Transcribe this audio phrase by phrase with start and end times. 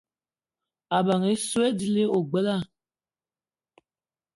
[0.97, 2.57] Ebeng essoe dila ogbela